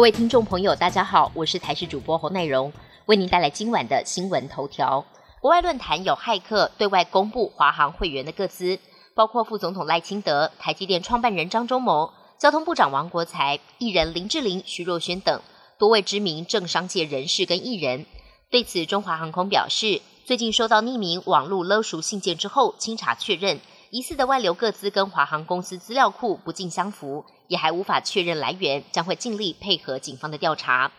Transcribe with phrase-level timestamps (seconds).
[0.00, 2.72] 各位听众朋友，大家好，我是台视主播侯乃荣，
[3.04, 5.04] 为您带来今晚的新闻头条。
[5.42, 8.78] 国外论坛有骇客对外公布华航会员的个资，
[9.14, 15.42] 包括副总统赖清德、台积电创办人张忠谋、交通部长王国才、艺人林志玲、徐若瑄等
[15.78, 18.06] 多位知名政商界人士跟艺人。
[18.48, 23.60] 对此，中华航空表示，最近收到匿名网络勒赎信件之后，清查确认。
[23.92, 30.92] 疑似的外流各资跟华航公司资料库不尽相符，也还无法确认来源，将会尽力配合警方的调查。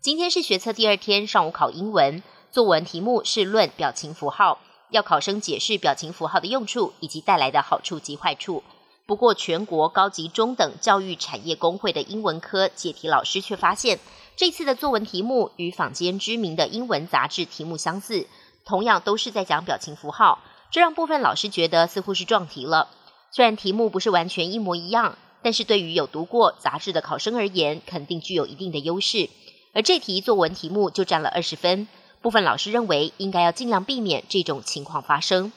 [0.00, 4.60] 今天是学测第二天，上午考英文作文题目是论表情符号，
[4.90, 8.62] 要考生解释表情符号的用处以及带来的好处及坏处。
[9.04, 13.98] 不过，全国高级中等教育产业工会的英文科解题老师却发现，
[14.36, 18.28] 这次的作文题目与坊间知名的英文杂志题目相似，
[18.64, 20.38] 同样都是在讲表情符号。
[20.70, 22.88] 这让部分老师觉得似乎是撞题了。
[23.30, 29.30] 虽然题目不是完全一模一样，但是对于有读过杂志的考生而言，肯定具有一定的优势。
[29.74, 31.88] 而这题作文题目就占了二十分。
[32.20, 35.52] 部分老师认为，应该要尽量避免这种情况发生。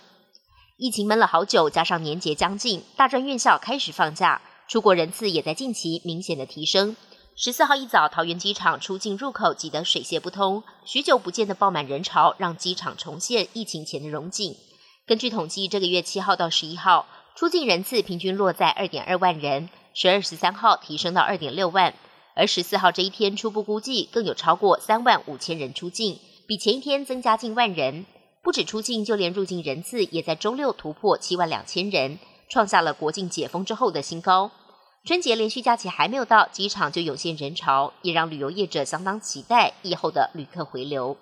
[0.78, 6.96] 疫情闷了好久，加上年节将近，大专院校开始放假，出国人次也在近期明显的提升。
[7.36, 14.56] 十四号一早，桃园机场出境入口挤得水泄不通，许久不见的爆满人潮，让机场重现疫情前的荣景。
[15.12, 21.94] 根据统计，这个月七号到十一号出境人次平均落在二点二万人，十二十三号提升到二点六万，
[22.34, 26.18] 而十四号这一天初步估计更有超过三万五千人出境，
[26.48, 28.06] 比前一天增加近万人。
[28.42, 32.18] 不止出境，就连入境人次也在周六突破七万两千人，
[32.48, 34.50] 创下了国境解封之后的新高。
[35.04, 41.18] 春节连续假期还没有到，机场就涌现人潮，也让旅游业者相当期待以后的旅客回流。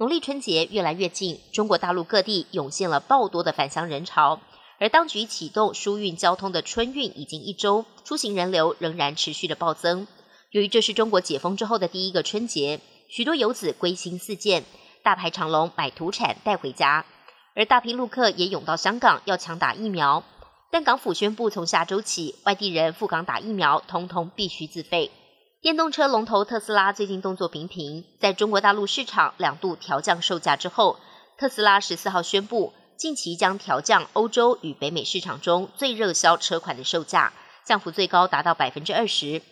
[0.00, 4.40] 农历春节越来越近，中国大陆各地涌现了爆多的返乡人潮，
[4.78, 10.06] 而当局启动疏运交通的春运已经一周，出行人流仍然持续的暴增。
[10.52, 14.64] 由于这是中国解封之后的第一个春节，许多游子归心似箭，
[15.02, 17.04] 大排长龙买土产带回家，
[17.54, 20.24] 而大批陆客也涌到香港要抢打疫苗，
[20.70, 25.10] 但港府宣布从下周起，外地人赴港打疫苗，通通必须自费。
[25.62, 30.98] 电动车龙头特斯拉最近动作频频，在中国大陆市场两度调降售价之后，
[31.36, 39.42] 特斯拉十四号宣布，近期将调降欧洲与北美市场中最热销车款的售价，降幅最高达到百分之二十。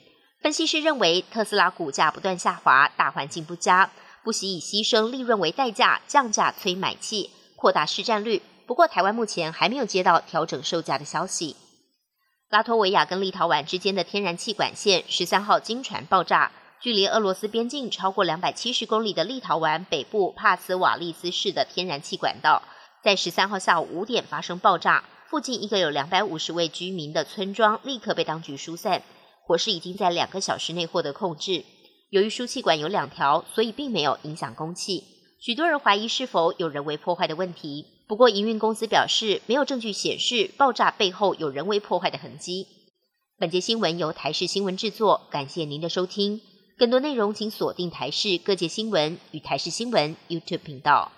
[0.41, 3.91] 分析师认为，特斯拉股价不断下滑，大环境不佳，
[4.25, 8.41] 不惜以牺牲利润为代价降价催买气，扩大市占率。
[8.67, 11.55] 不过，台湾目前还没有接到调整售价的消息。
[12.51, 16.51] 拉脱维亚跟立陶宛之间的天然气管线十三号经传爆炸，
[16.81, 22.63] 距离俄罗斯边境超过两百七十公里的立陶宛北部帕斯瓦利斯市的天然气管道，
[23.05, 29.03] 在十三号下午五点发生爆炸，附近一个有两百五十位居民的村庄立刻被当局疏散，
[29.45, 31.67] 火势已经在两个小时内获得控制。
[32.09, 35.05] 由于输气管有两条，所以并没有影响供气。
[35.39, 37.98] 许多人怀疑是否有人为破坏的问题。
[38.09, 42.67] 不过，营运公司表示，没有证据显示爆炸背后有人为破坏的痕迹。
[43.39, 46.41] 本节新闻由台视新闻制作，感谢您的收听。
[46.79, 51.13] 更多内容请锁定台视各界新闻与台视新闻 YouTube 频道。